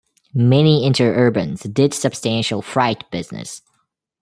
Many 0.33 0.89
interurbans 0.89 1.71
did 1.71 1.93
substantial 1.93 2.63
freight 2.63 3.03
business. 3.11 3.61